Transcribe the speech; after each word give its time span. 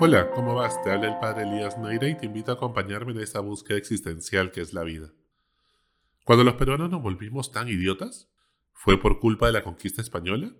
Hola, 0.00 0.30
¿cómo 0.30 0.54
vas? 0.54 0.80
Te 0.84 0.92
habla 0.92 1.08
el 1.08 1.18
padre 1.18 1.42
Elías 1.42 1.76
Neira 1.76 2.08
y 2.08 2.16
te 2.16 2.26
invito 2.26 2.52
a 2.52 2.54
acompañarme 2.54 3.10
en 3.10 3.18
esta 3.18 3.40
búsqueda 3.40 3.78
existencial 3.78 4.52
que 4.52 4.60
es 4.60 4.72
la 4.72 4.84
vida. 4.84 5.12
Cuando 6.24 6.44
los 6.44 6.54
peruanos 6.54 6.88
nos 6.88 7.02
volvimos 7.02 7.50
tan 7.50 7.68
idiotas, 7.68 8.30
¿fue 8.72 9.00
por 9.00 9.18
culpa 9.18 9.46
de 9.46 9.54
la 9.54 9.64
conquista 9.64 10.00
española? 10.00 10.54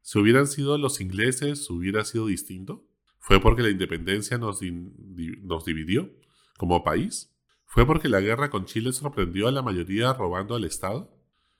Si 0.00 0.18
hubieran 0.18 0.46
sido 0.46 0.78
los 0.78 1.02
ingleses, 1.02 1.68
¿hubiera 1.68 2.06
sido 2.06 2.24
distinto? 2.24 2.86
¿Fue 3.18 3.38
porque 3.38 3.60
la 3.60 3.68
independencia 3.68 4.38
nos, 4.38 4.60
nos 4.62 5.64
dividió 5.66 6.10
como 6.56 6.82
país? 6.82 7.36
¿Fue 7.66 7.84
porque 7.84 8.08
la 8.08 8.22
guerra 8.22 8.48
con 8.48 8.64
Chile 8.64 8.94
sorprendió 8.94 9.46
a 9.46 9.52
la 9.52 9.60
mayoría 9.60 10.14
robando 10.14 10.54
al 10.54 10.64
Estado? 10.64 11.14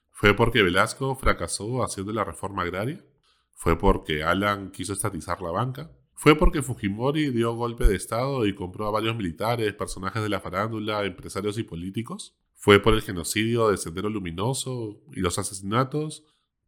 ¿Fue 0.09 0.33
porque 0.35 0.63
Velasco 0.63 1.13
fracasó 1.13 1.83
haciendo 1.83 2.13
la 2.13 2.23
reforma 2.23 2.63
agraria? 2.63 3.05
¿Fue 3.53 3.77
porque 3.77 4.23
Alan 4.23 4.71
quiso 4.71 4.93
estatizar 4.93 5.39
la 5.39 5.51
banca? 5.51 5.91
Fue 6.21 6.35
porque 6.35 6.61
Fujimori 6.61 7.31
dio 7.31 7.55
golpe 7.55 7.87
de 7.87 7.95
Estado 7.95 8.45
y 8.45 8.53
compró 8.53 8.85
a 8.85 8.91
varios 8.91 9.15
militares, 9.15 9.73
personajes 9.73 10.21
de 10.21 10.29
la 10.29 10.39
farándula, 10.39 11.03
empresarios 11.03 11.57
y 11.57 11.63
políticos. 11.63 12.37
Fue 12.53 12.79
por 12.79 12.93
el 12.93 13.01
genocidio 13.01 13.69
de 13.69 13.77
Sendero 13.77 14.07
Luminoso 14.07 15.01
y 15.13 15.21
los 15.21 15.39
asesinatos, 15.39 16.23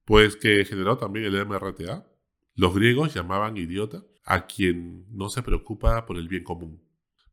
pues 0.05 0.37
que 0.37 0.65
generó 0.65 0.97
también 0.97 1.27
el 1.27 1.45
MRTA. 1.45 2.07
Los 2.55 2.73
griegos 2.73 3.13
llamaban 3.13 3.55
idiota 3.55 4.03
a 4.25 4.47
quien 4.47 5.05
no 5.11 5.29
se 5.29 5.43
preocupa 5.43 6.07
por 6.07 6.17
el 6.17 6.27
bien 6.27 6.43
común. 6.43 6.81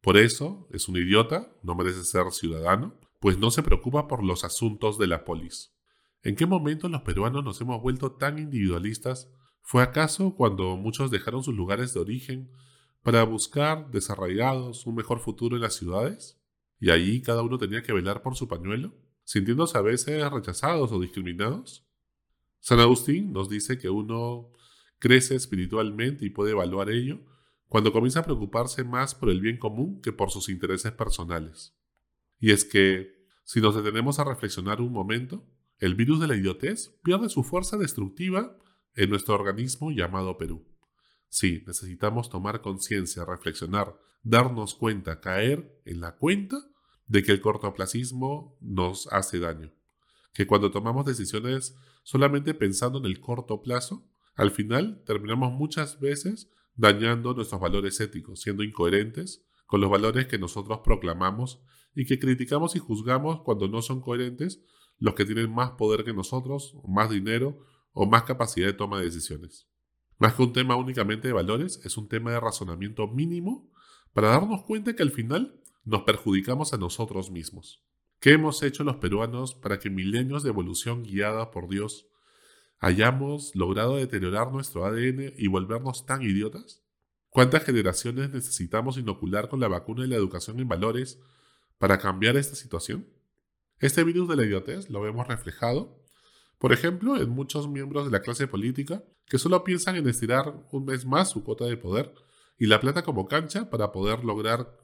Por 0.02 0.18
eso 0.18 0.68
es 0.72 0.88
un 0.88 0.98
idiota, 0.98 1.50
no 1.62 1.74
merece 1.74 2.04
ser 2.04 2.30
ciudadano, 2.32 3.00
pues 3.18 3.38
no 3.38 3.50
se 3.50 3.62
preocupa 3.62 4.08
por 4.08 4.22
los 4.22 4.44
asuntos 4.44 4.98
de 4.98 5.06
la 5.06 5.24
polis. 5.24 5.72
¿En 6.22 6.36
qué 6.36 6.44
momento 6.44 6.86
los 6.90 7.00
peruanos 7.00 7.42
nos 7.42 7.58
hemos 7.62 7.80
vuelto 7.80 8.12
tan 8.12 8.38
individualistas 8.38 9.32
¿Fue 9.70 9.84
acaso 9.84 10.34
cuando 10.34 10.76
muchos 10.76 11.12
dejaron 11.12 11.44
sus 11.44 11.54
lugares 11.54 11.94
de 11.94 12.00
origen 12.00 12.50
para 13.04 13.22
buscar, 13.22 13.88
desarraigados, 13.92 14.84
un 14.84 14.96
mejor 14.96 15.20
futuro 15.20 15.54
en 15.54 15.62
las 15.62 15.76
ciudades? 15.76 16.42
¿Y 16.80 16.90
allí 16.90 17.22
cada 17.22 17.42
uno 17.42 17.56
tenía 17.56 17.80
que 17.80 17.92
velar 17.92 18.20
por 18.20 18.34
su 18.34 18.48
pañuelo, 18.48 18.92
sintiéndose 19.22 19.78
a 19.78 19.82
veces 19.82 20.28
rechazados 20.28 20.90
o 20.90 20.98
discriminados? 20.98 21.86
San 22.58 22.80
Agustín 22.80 23.32
nos 23.32 23.48
dice 23.48 23.78
que 23.78 23.88
uno 23.88 24.50
crece 24.98 25.36
espiritualmente 25.36 26.26
y 26.26 26.30
puede 26.30 26.50
evaluar 26.50 26.90
ello 26.90 27.20
cuando 27.68 27.92
comienza 27.92 28.18
a 28.18 28.24
preocuparse 28.24 28.82
más 28.82 29.14
por 29.14 29.30
el 29.30 29.40
bien 29.40 29.56
común 29.56 30.00
que 30.00 30.10
por 30.12 30.32
sus 30.32 30.48
intereses 30.48 30.90
personales. 30.90 31.78
Y 32.40 32.50
es 32.50 32.64
que, 32.64 33.24
si 33.44 33.60
nos 33.60 33.76
detenemos 33.76 34.18
a 34.18 34.24
reflexionar 34.24 34.80
un 34.80 34.90
momento, 34.90 35.46
el 35.78 35.94
virus 35.94 36.18
de 36.18 36.26
la 36.26 36.34
idiotez 36.34 36.88
pierde 37.04 37.28
su 37.28 37.44
fuerza 37.44 37.76
destructiva 37.76 38.58
en 38.94 39.10
nuestro 39.10 39.34
organismo 39.34 39.90
llamado 39.90 40.36
Perú. 40.36 40.66
Sí, 41.28 41.62
necesitamos 41.66 42.28
tomar 42.28 42.60
conciencia, 42.60 43.24
reflexionar, 43.24 43.96
darnos 44.22 44.74
cuenta, 44.74 45.20
caer 45.20 45.80
en 45.84 46.00
la 46.00 46.16
cuenta 46.16 46.56
de 47.06 47.22
que 47.22 47.32
el 47.32 47.40
cortoplacismo 47.40 48.58
nos 48.60 49.06
hace 49.12 49.38
daño. 49.38 49.72
Que 50.32 50.46
cuando 50.46 50.70
tomamos 50.70 51.06
decisiones 51.06 51.76
solamente 52.02 52.54
pensando 52.54 52.98
en 52.98 53.06
el 53.06 53.20
corto 53.20 53.62
plazo, 53.62 54.08
al 54.34 54.50
final 54.50 55.02
terminamos 55.04 55.52
muchas 55.52 56.00
veces 56.00 56.50
dañando 56.74 57.34
nuestros 57.34 57.60
valores 57.60 58.00
éticos, 58.00 58.40
siendo 58.40 58.62
incoherentes 58.62 59.44
con 59.66 59.80
los 59.80 59.90
valores 59.90 60.26
que 60.26 60.38
nosotros 60.38 60.80
proclamamos 60.82 61.62
y 61.94 62.06
que 62.06 62.18
criticamos 62.18 62.74
y 62.74 62.78
juzgamos 62.78 63.42
cuando 63.42 63.68
no 63.68 63.82
son 63.82 64.00
coherentes 64.00 64.64
los 64.98 65.14
que 65.14 65.24
tienen 65.24 65.52
más 65.52 65.72
poder 65.72 66.04
que 66.04 66.12
nosotros, 66.12 66.74
más 66.86 67.10
dinero 67.10 67.64
o 67.92 68.06
más 68.06 68.24
capacidad 68.24 68.66
de 68.66 68.72
toma 68.72 68.98
de 68.98 69.06
decisiones. 69.06 69.68
Más 70.18 70.34
que 70.34 70.42
un 70.42 70.52
tema 70.52 70.76
únicamente 70.76 71.28
de 71.28 71.34
valores, 71.34 71.80
es 71.84 71.96
un 71.96 72.08
tema 72.08 72.32
de 72.32 72.40
razonamiento 72.40 73.06
mínimo 73.08 73.70
para 74.12 74.28
darnos 74.28 74.62
cuenta 74.64 74.94
que 74.94 75.02
al 75.02 75.10
final 75.10 75.60
nos 75.84 76.02
perjudicamos 76.02 76.72
a 76.72 76.76
nosotros 76.76 77.30
mismos. 77.30 77.82
¿Qué 78.20 78.32
hemos 78.32 78.62
hecho 78.62 78.84
los 78.84 78.96
peruanos 78.96 79.54
para 79.54 79.78
que 79.78 79.88
milenios 79.88 80.42
de 80.42 80.50
evolución 80.50 81.02
guiada 81.02 81.50
por 81.50 81.68
Dios 81.68 82.06
hayamos 82.78 83.54
logrado 83.54 83.96
deteriorar 83.96 84.52
nuestro 84.52 84.84
ADN 84.84 85.32
y 85.38 85.46
volvernos 85.46 86.04
tan 86.04 86.22
idiotas? 86.22 86.82
¿Cuántas 87.30 87.64
generaciones 87.64 88.30
necesitamos 88.30 88.98
inocular 88.98 89.48
con 89.48 89.60
la 89.60 89.68
vacuna 89.68 90.02
de 90.02 90.08
la 90.08 90.16
educación 90.16 90.60
en 90.60 90.68
valores 90.68 91.18
para 91.78 91.98
cambiar 91.98 92.36
esta 92.36 92.56
situación? 92.56 93.08
Este 93.78 94.04
virus 94.04 94.28
de 94.28 94.36
la 94.36 94.44
idiotez 94.44 94.90
lo 94.90 95.00
vemos 95.00 95.26
reflejado 95.26 95.99
por 96.60 96.74
ejemplo, 96.74 97.16
en 97.16 97.30
muchos 97.30 97.70
miembros 97.70 98.04
de 98.04 98.10
la 98.10 98.20
clase 98.20 98.46
política 98.46 99.02
que 99.24 99.38
solo 99.38 99.64
piensan 99.64 99.96
en 99.96 100.06
estirar 100.06 100.66
un 100.70 100.84
mes 100.84 101.06
más 101.06 101.30
su 101.30 101.42
cuota 101.42 101.64
de 101.64 101.78
poder 101.78 102.14
y 102.58 102.66
la 102.66 102.80
plata 102.80 103.02
como 103.02 103.26
cancha 103.26 103.70
para 103.70 103.92
poder 103.92 104.24
lograr, 104.24 104.76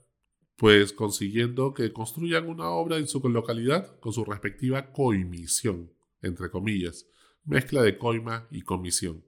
pues 0.57 0.95
consiguiendo 0.95 1.75
que 1.75 1.93
construyan 1.93 2.49
una 2.49 2.71
obra 2.71 2.97
en 2.97 3.07
su 3.07 3.21
localidad 3.29 4.01
con 4.01 4.15
su 4.15 4.25
respectiva 4.25 4.91
coimisión, 4.91 5.93
entre 6.23 6.49
comillas, 6.49 7.09
mezcla 7.45 7.83
de 7.83 7.99
coima 7.99 8.49
y 8.51 8.63
comisión. 8.63 9.23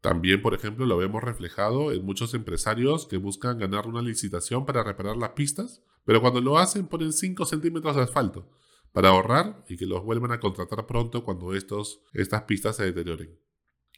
También, 0.00 0.40
por 0.40 0.54
ejemplo, 0.54 0.86
lo 0.86 0.96
vemos 0.96 1.22
reflejado 1.22 1.92
en 1.92 2.02
muchos 2.02 2.32
empresarios 2.32 3.06
que 3.08 3.18
buscan 3.18 3.58
ganar 3.58 3.86
una 3.86 4.00
licitación 4.00 4.64
para 4.64 4.82
reparar 4.82 5.18
las 5.18 5.32
pistas, 5.32 5.82
pero 6.06 6.22
cuando 6.22 6.40
lo 6.40 6.56
hacen 6.56 6.86
ponen 6.86 7.12
5 7.12 7.44
centímetros 7.44 7.94
de 7.94 8.04
asfalto, 8.04 8.48
para 8.92 9.10
ahorrar 9.10 9.64
y 9.68 9.76
que 9.76 9.86
los 9.86 10.04
vuelvan 10.04 10.32
a 10.32 10.40
contratar 10.40 10.86
pronto 10.86 11.24
cuando 11.24 11.54
estos, 11.54 12.02
estas 12.12 12.42
pistas 12.42 12.76
se 12.76 12.84
deterioren. 12.84 13.38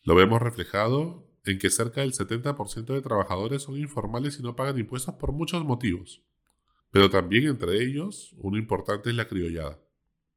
Lo 0.04 0.14
vemos 0.14 0.42
reflejado 0.42 1.28
en 1.44 1.58
que 1.58 1.70
cerca 1.70 2.02
del 2.02 2.12
70% 2.12 2.86
de 2.86 3.02
trabajadores 3.02 3.62
son 3.62 3.76
informales 3.76 4.38
y 4.38 4.42
no 4.42 4.56
pagan 4.56 4.78
impuestos 4.78 5.14
por 5.14 5.32
muchos 5.32 5.64
motivos. 5.64 6.22
Pero 6.90 7.10
también 7.10 7.46
entre 7.46 7.82
ellos, 7.82 8.34
uno 8.36 8.58
importante 8.58 9.10
es 9.10 9.16
la 9.16 9.28
criollada. 9.28 9.80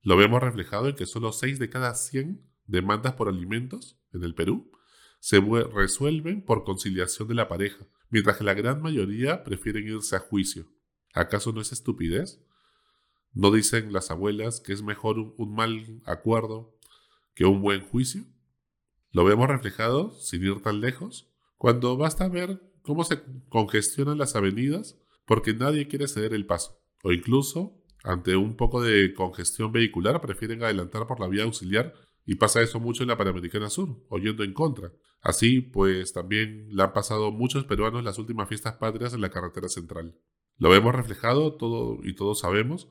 Lo 0.02 0.18
vemos 0.18 0.42
reflejado 0.42 0.88
en 0.88 0.96
que 0.96 1.06
solo 1.06 1.32
6 1.32 1.60
de 1.60 1.70
cada 1.70 1.94
100 1.96 2.48
demandas 2.66 3.14
por 3.14 3.28
alimentos 3.28 4.00
en 4.14 4.24
el 4.24 4.36
Perú 4.36 4.72
se 5.20 5.40
resuelven 5.40 6.44
por 6.44 6.64
conciliación 6.64 7.28
de 7.28 7.34
la 7.34 7.48
pareja, 7.48 7.88
mientras 8.10 8.38
que 8.38 8.44
la 8.44 8.54
gran 8.54 8.82
mayoría 8.82 9.44
prefieren 9.44 9.88
irse 9.88 10.16
a 10.16 10.20
juicio. 10.20 10.68
¿Acaso 11.14 11.52
no 11.52 11.62
es 11.62 11.72
estupidez? 11.72 12.45
¿No 13.36 13.52
dicen 13.52 13.92
las 13.92 14.12
abuelas 14.12 14.62
que 14.62 14.72
es 14.72 14.82
mejor 14.82 15.20
un, 15.20 15.54
mal 15.54 16.02
acuerdo 16.06 16.74
que 17.34 17.44
un 17.44 17.62
buen 17.62 17.82
juicio? 17.82 18.24
Lo 19.12 19.26
vemos 19.26 19.50
reflejado, 19.50 20.14
sin 20.14 20.42
ir 20.42 20.62
tan 20.62 20.80
lejos, 20.80 21.30
cuando 21.58 21.98
basta 21.98 22.30
ver 22.30 22.62
cómo 22.82 23.04
se 23.04 23.22
congestionan 23.50 24.18
las 24.18 24.38
avenidas 24.38 24.98
porque 25.26 25.54
nadie 25.54 25.90
quiere 25.90 26.08
ceder 26.08 26.34
el 26.34 26.46
paso, 26.46 26.82
o 27.04 27.12
incluso, 27.12 27.84
ante 28.06 28.38
un 28.38 28.56
poco 28.56 28.82
de 28.82 29.14
congestión 29.14 29.74
vehicular, 29.74 30.22
prefieren 30.22 30.64
adelantar 30.64 31.06
por 31.06 31.20
la 31.20 31.28
vía 31.28 31.44
auxiliar 31.44 31.94
y 32.26 32.36
pasa 32.36 32.62
eso 32.62 32.80
mucho 32.80 33.04
en 33.04 33.10
la 33.10 33.18
Panamericana 33.18 33.70
Sur, 33.70 34.02
oyendo 34.08 34.46
en 34.46 34.54
contra. 34.54 34.94
Así, 35.20 35.60
pues 35.60 36.14
también 36.14 36.70
le 36.70 36.84
han 36.84 36.94
pasado 36.94 37.32
muchos 37.32 37.66
peruanos 37.66 38.04
las 38.04 38.18
últimas 38.18 38.48
fiestas 38.48 38.76
patrias 38.76 39.14
en 39.14 39.20
la 39.20 39.30
carretera 39.30 39.68
central. 39.68 40.16
Lo 40.58 40.70
vemos 40.70 40.96
reflejado 40.96 41.56
todo 41.56 42.00
y 42.02 42.16
todos 42.16 42.40
sabemos 42.40 42.88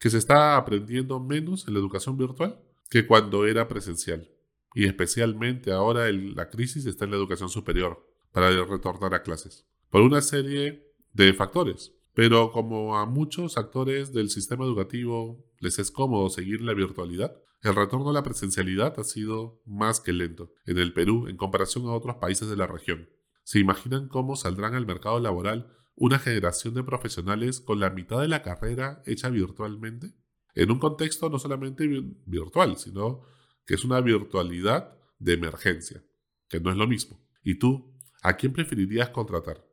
que 0.00 0.10
se 0.10 0.18
está 0.18 0.56
aprendiendo 0.56 1.20
menos 1.20 1.68
en 1.68 1.74
la 1.74 1.80
educación 1.80 2.16
virtual 2.16 2.58
que 2.88 3.06
cuando 3.06 3.46
era 3.46 3.68
presencial. 3.68 4.28
Y 4.74 4.86
especialmente 4.86 5.72
ahora 5.72 6.10
la 6.10 6.48
crisis 6.48 6.86
está 6.86 7.04
en 7.04 7.12
la 7.12 7.18
educación 7.18 7.50
superior 7.50 8.04
para 8.32 8.50
retornar 8.64 9.14
a 9.14 9.22
clases. 9.22 9.66
Por 9.90 10.00
una 10.02 10.22
serie 10.22 10.90
de 11.12 11.32
factores. 11.34 11.92
Pero 12.14 12.50
como 12.50 12.96
a 12.96 13.06
muchos 13.06 13.56
actores 13.56 14.12
del 14.12 14.30
sistema 14.30 14.64
educativo 14.64 15.44
les 15.58 15.78
es 15.78 15.90
cómodo 15.90 16.28
seguir 16.30 16.60
la 16.62 16.74
virtualidad, 16.74 17.36
el 17.62 17.74
retorno 17.74 18.10
a 18.10 18.12
la 18.14 18.22
presencialidad 18.22 18.98
ha 18.98 19.04
sido 19.04 19.60
más 19.66 20.00
que 20.00 20.12
lento 20.12 20.50
en 20.64 20.78
el 20.78 20.94
Perú 20.94 21.28
en 21.28 21.36
comparación 21.36 21.84
a 21.86 21.92
otros 21.92 22.16
países 22.16 22.48
de 22.48 22.56
la 22.56 22.66
región. 22.66 23.10
¿Se 23.44 23.58
imaginan 23.58 24.08
cómo 24.08 24.34
saldrán 24.34 24.74
al 24.74 24.86
mercado 24.86 25.20
laboral 25.20 25.76
una 25.94 26.18
generación 26.18 26.74
de 26.74 26.82
profesionales 26.82 27.60
con 27.60 27.80
la 27.80 27.90
mitad 27.90 28.20
de 28.20 28.28
la 28.28 28.42
carrera 28.42 29.02
hecha 29.06 29.28
virtualmente, 29.28 30.14
en 30.54 30.70
un 30.70 30.78
contexto 30.78 31.28
no 31.28 31.38
solamente 31.38 31.86
virtual, 32.26 32.76
sino 32.76 33.22
que 33.66 33.74
es 33.74 33.84
una 33.84 34.00
virtualidad 34.00 34.98
de 35.18 35.34
emergencia, 35.34 36.02
que 36.48 36.60
no 36.60 36.70
es 36.70 36.76
lo 36.76 36.86
mismo. 36.86 37.20
¿Y 37.42 37.58
tú, 37.58 37.94
a 38.22 38.36
quién 38.36 38.52
preferirías 38.52 39.10
contratar? 39.10 39.64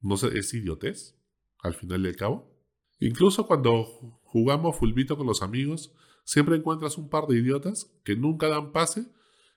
¿No 0.00 0.14
es 0.14 0.54
idiotez, 0.54 1.16
al 1.62 1.74
final 1.74 2.02
del 2.02 2.16
cabo? 2.16 2.56
Incluso 2.98 3.46
cuando 3.46 3.84
jugamos 4.24 4.76
fulbito 4.76 5.16
con 5.16 5.26
los 5.26 5.42
amigos, 5.42 5.92
siempre 6.24 6.56
encuentras 6.56 6.98
un 6.98 7.08
par 7.08 7.26
de 7.26 7.38
idiotas 7.38 7.92
que 8.04 8.16
nunca 8.16 8.48
dan 8.48 8.72
pase 8.72 9.06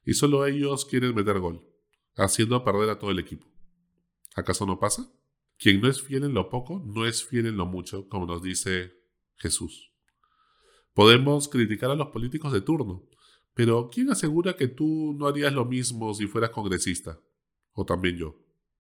y 0.06 0.14
solo 0.14 0.46
ellos 0.46 0.86
quieren 0.86 1.16
meter 1.16 1.40
gol, 1.40 1.66
haciendo 2.16 2.64
perder 2.64 2.90
a 2.90 3.00
todo 3.00 3.12
el 3.12 3.20
equipo. 3.20 3.48
¿Acaso 4.36 4.66
no 4.66 4.80
pasa? 4.80 5.12
Quien 5.60 5.82
no 5.82 5.90
es 5.90 6.02
fiel 6.02 6.24
en 6.24 6.34
lo 6.34 6.50
poco, 6.50 6.82
no 6.86 7.06
es 7.06 7.26
fiel 7.26 7.46
en 7.46 7.58
lo 7.58 7.66
mucho, 7.66 8.08
como 8.08 8.26
nos 8.26 8.42
dice 8.42 8.94
Jesús. 9.36 9.92
Podemos 10.94 11.50
criticar 11.50 11.92
a 11.92 11.96
los 11.96 12.08
políticos 12.08 12.54
de 12.54 12.62
turno, 12.62 13.08
pero 13.54 13.90
¿quién 13.92 14.10
asegura 14.10 14.56
que 14.56 14.70
tú 14.70 15.14
no 15.20 15.28
harías 15.28 15.52
lo 15.52 15.66
mismo 15.66 16.14
si 16.14 16.28
fueras 16.28 16.52
congresista? 16.52 17.20
O 17.74 17.86
también 17.86 18.16
yo. 18.16 18.38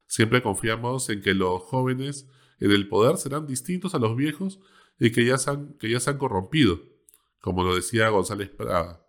Siempre 0.07 0.41
confiamos 0.41 1.09
en 1.09 1.21
que 1.21 1.33
los 1.33 1.61
jóvenes 1.63 2.29
en 2.59 2.71
el 2.71 2.87
poder 2.87 3.17
serán 3.17 3.45
distintos 3.45 3.93
a 3.93 3.99
los 3.99 4.15
viejos 4.15 4.59
y 4.99 5.11
que 5.11 5.25
ya 5.25 5.37
se 5.37 5.51
han, 5.51 5.73
que 5.77 5.89
ya 5.89 6.17
corrompido, 6.17 6.79
como 7.41 7.63
lo 7.63 7.75
decía 7.75 8.09
González 8.09 8.49
Prada. 8.49 9.05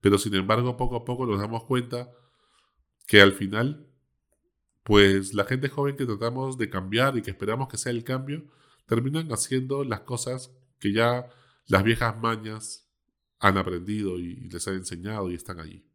Pero 0.00 0.16
sin 0.16 0.34
embargo, 0.34 0.76
poco 0.78 0.96
a 0.96 1.04
poco 1.04 1.26
nos 1.26 1.38
damos 1.38 1.64
cuenta 1.64 2.10
que 3.06 3.20
al 3.20 3.32
final, 3.32 3.89
pues 4.82 5.34
la 5.34 5.44
gente 5.44 5.68
joven 5.68 5.96
que 5.96 6.06
tratamos 6.06 6.58
de 6.58 6.70
cambiar 6.70 7.16
y 7.16 7.22
que 7.22 7.30
esperamos 7.30 7.68
que 7.68 7.76
sea 7.76 7.92
el 7.92 8.04
cambio, 8.04 8.44
terminan 8.86 9.28
haciendo 9.32 9.84
las 9.84 10.00
cosas 10.00 10.52
que 10.78 10.92
ya 10.92 11.28
las 11.66 11.84
viejas 11.84 12.18
mañas 12.20 12.88
han 13.38 13.56
aprendido 13.56 14.18
y 14.18 14.48
les 14.48 14.66
han 14.66 14.74
enseñado 14.74 15.30
y 15.30 15.34
están 15.34 15.60
allí. 15.60 15.86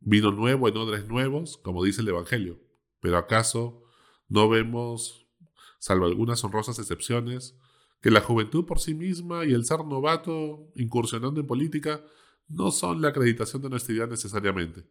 Vino 0.00 0.32
nuevo 0.32 0.68
en 0.68 0.76
odres 0.76 1.06
nuevos, 1.06 1.56
como 1.58 1.84
dice 1.84 2.02
el 2.02 2.08
Evangelio. 2.08 2.60
Pero 3.00 3.16
¿acaso 3.16 3.82
no 4.28 4.48
vemos, 4.48 5.26
salvo 5.78 6.06
algunas 6.06 6.42
honrosas 6.44 6.78
excepciones, 6.78 7.56
que 8.02 8.10
la 8.10 8.20
juventud 8.20 8.66
por 8.66 8.80
sí 8.80 8.94
misma 8.94 9.46
y 9.46 9.52
el 9.54 9.64
ser 9.64 9.84
novato 9.84 10.70
incursionando 10.74 11.40
en 11.40 11.46
política 11.46 12.04
no 12.48 12.70
son 12.70 13.00
la 13.00 13.08
acreditación 13.08 13.62
de 13.62 13.70
nuestra 13.70 13.94
idea 13.94 14.06
necesariamente? 14.06 14.84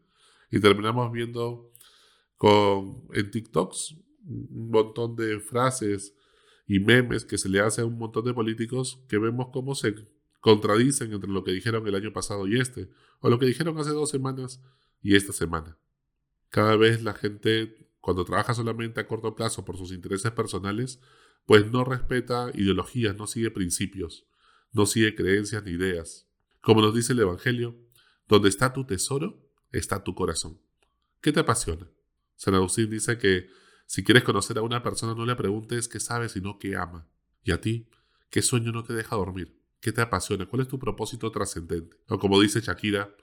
Y 0.50 0.60
terminamos 0.60 1.12
viendo 1.12 1.73
con, 2.44 3.08
en 3.14 3.32
TikToks 3.32 3.96
un 4.26 4.70
montón 4.70 5.16
de 5.16 5.40
frases 5.40 6.14
y 6.68 6.82
memes 6.82 7.24
que 7.24 7.38
se 7.38 7.48
le 7.48 7.62
hace 7.62 7.80
a 7.80 7.86
un 7.86 7.98
montón 7.98 8.26
de 8.26 8.34
políticos 8.34 9.02
que 9.08 9.18
vemos 9.18 9.48
cómo 9.54 9.76
se 9.76 9.96
contradicen 10.42 11.14
entre 11.14 11.30
lo 11.30 11.46
que 11.46 11.54
dijeron 11.54 11.88
el 11.88 11.96
año 11.96 12.12
pasado 12.12 12.46
y 12.46 12.60
este, 12.60 12.90
o 13.22 13.30
lo 13.30 13.40
que 13.40 13.46
dijeron 13.46 13.78
hace 13.78 13.92
dos 13.92 14.10
semanas 14.10 14.62
y 15.02 15.16
esta 15.16 15.32
semana. 15.32 15.78
Cada 16.50 16.76
vez 16.76 17.02
la 17.02 17.14
gente, 17.14 17.88
cuando 18.02 18.26
trabaja 18.26 18.54
solamente 18.54 19.00
a 19.00 19.08
corto 19.08 19.36
plazo 19.36 19.64
por 19.64 19.78
sus 19.78 19.94
intereses 19.94 20.34
personales, 20.34 21.00
pues 21.46 21.72
no 21.72 21.86
respeta 21.86 22.52
ideologías, 22.56 23.16
no 23.16 23.26
sigue 23.26 23.52
principios, 23.52 24.28
no 24.74 24.86
sigue 24.86 25.16
creencias 25.16 25.64
ni 25.64 25.72
ideas. 25.72 26.28
Como 26.60 26.82
nos 26.82 26.94
dice 26.94 27.14
el 27.14 27.22
Evangelio, 27.22 27.78
donde 28.28 28.50
está 28.50 28.74
tu 28.74 28.86
tesoro, 28.86 29.50
está 29.72 30.04
tu 30.04 30.14
corazón. 30.14 30.60
¿Qué 31.22 31.32
te 31.32 31.40
apasiona? 31.40 31.93
San 32.36 32.56
Agustín 32.56 32.90
dice 32.90 33.18
que 33.18 33.48
si 33.86 34.04
quieres 34.04 34.24
conocer 34.24 34.58
a 34.58 34.62
una 34.62 34.82
persona 34.82 35.14
no 35.14 35.26
le 35.26 35.36
preguntes 35.36 35.88
qué 35.88 36.00
sabe, 36.00 36.30
sino 36.30 36.58
qué 36.58 36.76
ama. 36.76 37.08
Y 37.44 37.52
a 37.52 37.62
ti, 37.62 37.90
¿qué 38.30 38.42
sueño 38.42 38.72
no 38.72 38.84
te 38.84 38.94
deja 38.94 39.16
dormir? 39.16 39.60
¿Qué 39.80 39.92
te 39.92 40.02
apasiona? 40.02 40.46
¿Cuál 40.46 40.62
es 40.62 40.68
tu 40.68 40.80
propósito 40.80 41.30
trascendente? 41.32 41.98
O 42.08 42.18
como 42.18 42.40
dice 42.40 42.62
Shakira, 42.62 43.14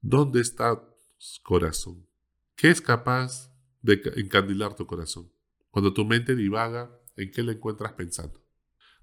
¿dónde 0.00 0.40
está 0.40 0.76
tu 0.76 1.42
corazón? 1.42 2.06
¿Qué 2.54 2.70
es 2.70 2.80
capaz 2.80 3.52
de 3.82 4.00
encandilar 4.16 4.74
tu 4.74 4.86
corazón? 4.86 5.30
Cuando 5.70 5.92
tu 5.92 6.04
mente 6.04 6.36
divaga, 6.36 6.90
¿en 7.16 7.30
qué 7.30 7.42
le 7.42 7.52
encuentras 7.52 7.92
pensando? 7.92 8.42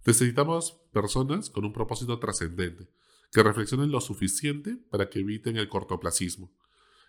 Necesitamos 0.05 0.81
personas 0.91 1.49
con 1.49 1.65
un 1.65 1.73
propósito 1.73 2.17
trascendente, 2.19 2.89
que 3.31 3.43
reflexionen 3.43 3.91
lo 3.91 4.01
suficiente 4.01 4.77
para 4.89 5.09
que 5.09 5.19
eviten 5.19 5.57
el 5.57 5.69
cortoplacismo 5.69 6.51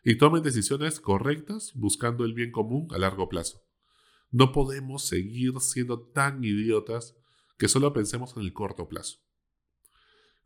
y 0.05 0.19
tomen 0.19 0.43
decisiones 0.43 1.01
correctas 1.01 1.73
buscando 1.75 2.25
el 2.25 2.35
bien 2.35 2.53
común 2.53 2.89
a 2.93 2.99
largo 2.99 3.29
plazo. 3.29 3.63
No 4.31 4.53
podemos 4.53 5.07
seguir 5.07 5.59
siendo 5.61 6.01
tan 6.01 6.45
idiotas 6.45 7.17
que 7.57 7.69
solo 7.69 7.93
pensemos 7.93 8.37
en 8.37 8.43
el 8.43 8.53
corto 8.53 8.87
plazo. 8.87 9.19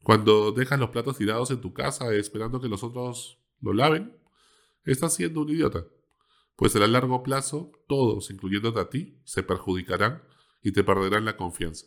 Cuando 0.05 0.53
dejas 0.53 0.79
los 0.79 0.91
platos 0.91 1.19
tirados 1.19 1.51
en 1.51 1.61
tu 1.61 1.75
casa 1.75 2.15
esperando 2.15 2.61
que 2.61 2.69
los 2.69 2.85
otros 2.85 3.41
lo 3.61 3.73
laven, 3.73 4.17
estás 4.85 5.15
siendo 5.15 5.41
un 5.41 5.51
idiota. 5.51 5.85
Pues 6.55 6.77
a 6.77 6.87
largo 6.87 7.23
plazo, 7.23 7.73
todos, 7.89 8.31
incluyéndote 8.31 8.81
a 8.81 8.89
ti, 8.89 9.21
se 9.25 9.43
perjudicarán 9.43 10.23
y 10.63 10.73
te 10.73 10.85
perderán 10.85 11.25
la 11.25 11.37
confianza. 11.37 11.87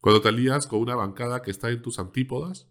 Cuando 0.00 0.20
te 0.20 0.28
alías 0.28 0.66
con 0.66 0.80
una 0.80 0.96
bancada 0.96 1.42
que 1.42 1.50
está 1.50 1.70
en 1.70 1.80
tus 1.80 1.98
antípodas, 1.98 2.68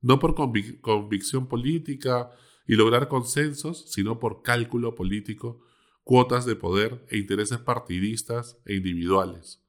no 0.00 0.18
por 0.18 0.34
convicción 0.34 1.48
política 1.48 2.30
y 2.68 2.76
lograr 2.76 3.08
consensos, 3.08 3.90
sino 3.90 4.20
por 4.20 4.42
cálculo 4.42 4.94
político, 4.94 5.60
cuotas 6.04 6.44
de 6.44 6.54
poder 6.54 7.04
e 7.08 7.16
intereses 7.16 7.58
partidistas 7.58 8.60
e 8.66 8.76
individuales. 8.76 9.60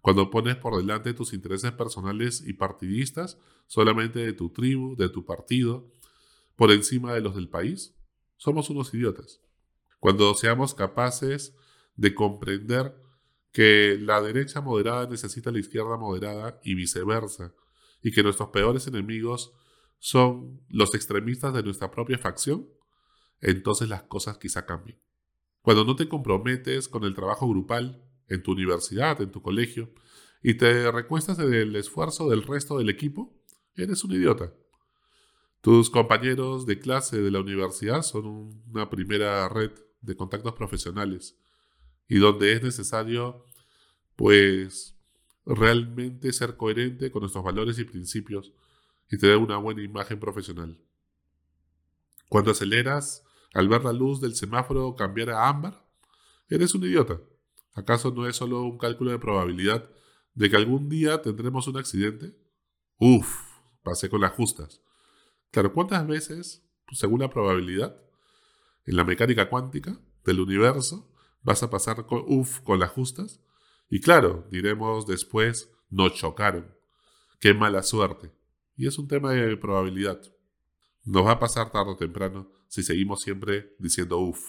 Cuando 0.00 0.30
pones 0.30 0.56
por 0.56 0.76
delante 0.76 1.12
tus 1.12 1.34
intereses 1.34 1.72
personales 1.72 2.42
y 2.44 2.54
partidistas, 2.54 3.38
solamente 3.66 4.18
de 4.18 4.32
tu 4.32 4.48
tribu, 4.48 4.96
de 4.96 5.10
tu 5.10 5.26
partido, 5.26 5.92
por 6.56 6.72
encima 6.72 7.12
de 7.12 7.20
los 7.20 7.34
del 7.34 7.50
país, 7.50 7.94
somos 8.38 8.70
unos 8.70 8.92
idiotas. 8.94 9.40
Cuando 10.00 10.34
seamos 10.34 10.74
capaces 10.74 11.54
de 11.96 12.14
comprender 12.14 12.96
que 13.52 13.98
la 14.00 14.22
derecha 14.22 14.62
moderada 14.62 15.06
necesita 15.06 15.50
la 15.50 15.58
izquierda 15.58 15.98
moderada 15.98 16.58
y 16.64 16.74
viceversa, 16.74 17.54
y 18.02 18.10
que 18.10 18.22
nuestros 18.22 18.48
peores 18.48 18.86
enemigos 18.86 19.52
son 20.04 20.60
los 20.68 20.96
extremistas 20.96 21.54
de 21.54 21.62
nuestra 21.62 21.92
propia 21.92 22.18
facción, 22.18 22.68
entonces 23.40 23.88
las 23.88 24.02
cosas 24.02 24.36
quizá 24.36 24.66
cambien. 24.66 24.98
Cuando 25.60 25.84
no 25.84 25.94
te 25.94 26.08
comprometes 26.08 26.88
con 26.88 27.04
el 27.04 27.14
trabajo 27.14 27.48
grupal, 27.48 28.02
en 28.26 28.42
tu 28.42 28.50
universidad, 28.50 29.20
en 29.20 29.30
tu 29.30 29.42
colegio, 29.42 29.92
y 30.42 30.54
te 30.54 30.90
recuestas 30.90 31.38
en 31.38 31.54
el 31.54 31.76
esfuerzo 31.76 32.28
del 32.28 32.42
resto 32.42 32.78
del 32.78 32.88
equipo, 32.88 33.40
eres 33.76 34.02
un 34.02 34.10
idiota. 34.10 34.52
Tus 35.60 35.88
compañeros 35.88 36.66
de 36.66 36.80
clase 36.80 37.22
de 37.22 37.30
la 37.30 37.38
universidad 37.38 38.02
son 38.02 38.60
una 38.68 38.90
primera 38.90 39.48
red 39.48 39.70
de 40.00 40.16
contactos 40.16 40.54
profesionales 40.54 41.38
y 42.08 42.18
donde 42.18 42.54
es 42.54 42.62
necesario, 42.64 43.46
pues, 44.16 44.96
realmente 45.46 46.32
ser 46.32 46.56
coherente 46.56 47.12
con 47.12 47.20
nuestros 47.20 47.44
valores 47.44 47.78
y 47.78 47.84
principios 47.84 48.52
y 49.10 49.18
tener 49.18 49.36
una 49.36 49.56
buena 49.56 49.82
imagen 49.82 50.18
profesional. 50.18 50.78
Cuando 52.28 52.50
aceleras, 52.50 53.24
al 53.52 53.68
ver 53.68 53.84
la 53.84 53.92
luz 53.92 54.20
del 54.20 54.34
semáforo 54.34 54.96
cambiar 54.96 55.30
a 55.30 55.48
ámbar, 55.48 55.86
eres 56.48 56.74
un 56.74 56.84
idiota. 56.84 57.20
¿Acaso 57.74 58.10
no 58.10 58.26
es 58.26 58.36
solo 58.36 58.62
un 58.62 58.78
cálculo 58.78 59.10
de 59.10 59.18
probabilidad 59.18 59.88
de 60.34 60.50
que 60.50 60.56
algún 60.56 60.88
día 60.88 61.20
tendremos 61.22 61.68
un 61.68 61.76
accidente? 61.76 62.34
Uf, 62.98 63.28
pasé 63.82 64.08
con 64.08 64.20
las 64.20 64.32
justas. 64.32 64.80
Claro, 65.50 65.72
¿cuántas 65.72 66.06
veces, 66.06 66.64
según 66.92 67.20
la 67.20 67.30
probabilidad, 67.30 68.00
en 68.86 68.96
la 68.96 69.04
mecánica 69.04 69.48
cuántica 69.48 69.98
del 70.24 70.40
universo, 70.40 71.10
vas 71.42 71.62
a 71.62 71.70
pasar 71.70 72.06
con 72.06 72.24
uf 72.26 72.60
con 72.60 72.78
las 72.78 72.90
justas? 72.90 73.40
Y 73.90 74.00
claro, 74.00 74.46
diremos 74.50 75.06
después, 75.06 75.70
no 75.90 76.08
chocaron. 76.08 76.74
Qué 77.40 77.52
mala 77.52 77.82
suerte. 77.82 78.32
Y 78.76 78.86
es 78.86 78.98
un 78.98 79.08
tema 79.08 79.32
de 79.32 79.56
probabilidad. 79.56 80.20
Nos 81.04 81.26
va 81.26 81.32
a 81.32 81.38
pasar 81.38 81.70
tarde 81.70 81.92
o 81.92 81.96
temprano 81.96 82.50
si 82.68 82.82
seguimos 82.82 83.20
siempre 83.22 83.74
diciendo 83.78 84.18
uf. 84.18 84.40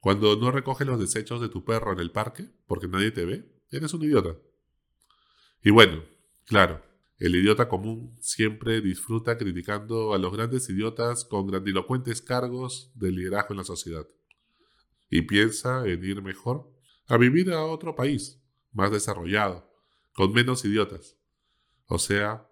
Cuando 0.00 0.36
no 0.36 0.50
recoges 0.50 0.86
los 0.86 0.98
desechos 0.98 1.40
de 1.40 1.48
tu 1.48 1.64
perro 1.64 1.92
en 1.92 2.00
el 2.00 2.10
parque, 2.10 2.50
porque 2.66 2.88
nadie 2.88 3.12
te 3.12 3.24
ve, 3.24 3.48
eres 3.70 3.94
un 3.94 4.02
idiota. 4.02 4.36
Y 5.62 5.70
bueno, 5.70 6.02
claro, 6.44 6.82
el 7.18 7.36
idiota 7.36 7.68
común 7.68 8.16
siempre 8.20 8.80
disfruta 8.80 9.38
criticando 9.38 10.12
a 10.12 10.18
los 10.18 10.32
grandes 10.32 10.68
idiotas 10.68 11.24
con 11.24 11.46
grandilocuentes 11.46 12.20
cargos 12.20 12.90
de 12.96 13.12
liderazgo 13.12 13.54
en 13.54 13.58
la 13.58 13.64
sociedad. 13.64 14.06
Y 15.08 15.22
piensa 15.22 15.86
en 15.86 16.04
ir 16.04 16.20
mejor 16.20 16.68
a 17.06 17.16
vivir 17.16 17.52
a 17.52 17.64
otro 17.64 17.94
país, 17.94 18.42
más 18.72 18.90
desarrollado, 18.90 19.70
con 20.14 20.32
menos 20.32 20.64
idiotas. 20.64 21.16
O 21.86 22.00
sea, 22.00 22.48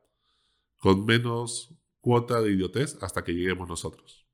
con 0.80 1.04
menos 1.04 1.72
cuota 2.00 2.40
de 2.40 2.52
idiotez 2.52 2.98
hasta 3.02 3.22
que 3.22 3.32
lleguemos 3.32 3.68
nosotros. 3.68 4.26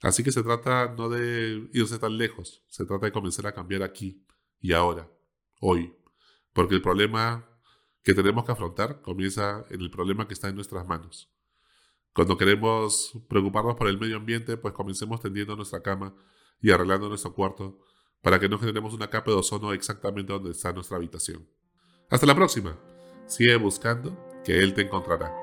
Así 0.00 0.24
que 0.24 0.32
se 0.32 0.42
trata 0.42 0.94
no 0.96 1.08
de 1.08 1.68
irse 1.72 1.98
tan 1.98 2.16
lejos, 2.16 2.64
se 2.68 2.84
trata 2.84 3.06
de 3.06 3.12
comenzar 3.12 3.46
a 3.46 3.52
cambiar 3.52 3.82
aquí 3.82 4.24
y 4.60 4.72
ahora, 4.72 5.08
hoy, 5.60 5.94
porque 6.52 6.74
el 6.74 6.82
problema 6.82 7.48
que 8.02 8.14
tenemos 8.14 8.44
que 8.44 8.52
afrontar 8.52 9.00
comienza 9.02 9.64
en 9.70 9.80
el 9.80 9.90
problema 9.90 10.26
que 10.26 10.34
está 10.34 10.48
en 10.48 10.56
nuestras 10.56 10.86
manos. 10.86 11.30
Cuando 12.14 12.36
queremos 12.36 13.12
preocuparnos 13.28 13.76
por 13.76 13.88
el 13.88 13.98
medio 13.98 14.16
ambiente, 14.16 14.56
pues 14.56 14.74
comencemos 14.74 15.20
tendiendo 15.20 15.56
nuestra 15.56 15.82
cama 15.82 16.14
y 16.60 16.70
arreglando 16.70 17.08
nuestro 17.08 17.32
cuarto 17.32 17.80
para 18.22 18.38
que 18.38 18.48
no 18.48 18.58
generemos 18.58 18.92
una 18.94 19.08
capa 19.08 19.30
de 19.30 19.38
ozono 19.38 19.72
exactamente 19.72 20.32
donde 20.32 20.50
está 20.50 20.72
nuestra 20.72 20.96
habitación. 20.96 21.48
Hasta 22.10 22.26
la 22.26 22.34
próxima. 22.34 22.76
Sigue 23.26 23.56
buscando 23.56 24.31
que 24.44 24.58
Él 24.58 24.74
te 24.74 24.82
encontrará. 24.82 25.41